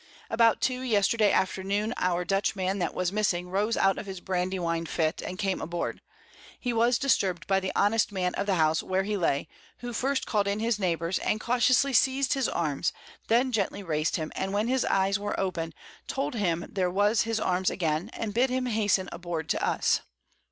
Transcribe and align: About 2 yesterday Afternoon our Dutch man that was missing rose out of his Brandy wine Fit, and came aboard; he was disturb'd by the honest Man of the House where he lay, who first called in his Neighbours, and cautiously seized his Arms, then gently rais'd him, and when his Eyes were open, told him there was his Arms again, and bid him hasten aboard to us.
About 0.31 0.61
2 0.61 0.81
yesterday 0.81 1.31
Afternoon 1.31 1.93
our 1.95 2.25
Dutch 2.25 2.55
man 2.55 2.79
that 2.79 2.95
was 2.95 3.11
missing 3.11 3.49
rose 3.51 3.77
out 3.77 3.99
of 3.99 4.07
his 4.07 4.19
Brandy 4.19 4.57
wine 4.57 4.87
Fit, 4.87 5.21
and 5.21 5.37
came 5.37 5.61
aboard; 5.61 6.01
he 6.59 6.73
was 6.73 6.97
disturb'd 6.97 7.45
by 7.45 7.59
the 7.59 7.71
honest 7.75 8.11
Man 8.11 8.33
of 8.33 8.47
the 8.47 8.55
House 8.55 8.81
where 8.81 9.03
he 9.03 9.15
lay, 9.15 9.47
who 9.81 9.93
first 9.93 10.25
called 10.25 10.47
in 10.47 10.59
his 10.59 10.79
Neighbours, 10.79 11.19
and 11.19 11.39
cautiously 11.39 11.93
seized 11.93 12.33
his 12.33 12.49
Arms, 12.49 12.91
then 13.27 13.51
gently 13.51 13.83
rais'd 13.83 14.15
him, 14.15 14.31
and 14.35 14.53
when 14.53 14.67
his 14.67 14.83
Eyes 14.85 15.19
were 15.19 15.39
open, 15.39 15.71
told 16.07 16.33
him 16.33 16.65
there 16.67 16.89
was 16.89 17.21
his 17.21 17.39
Arms 17.39 17.69
again, 17.69 18.09
and 18.13 18.33
bid 18.33 18.49
him 18.49 18.65
hasten 18.65 19.07
aboard 19.11 19.47
to 19.49 19.63
us. 19.63 20.01